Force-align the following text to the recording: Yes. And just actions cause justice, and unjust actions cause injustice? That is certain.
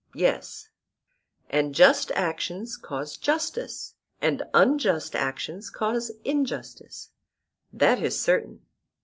Yes. 0.15 0.67
And 1.51 1.75
just 1.75 2.09
actions 2.13 2.75
cause 2.75 3.17
justice, 3.17 3.93
and 4.19 4.41
unjust 4.51 5.15
actions 5.15 5.69
cause 5.69 6.11
injustice? 6.25 7.11
That 7.71 8.01
is 8.01 8.19
certain. 8.19 8.65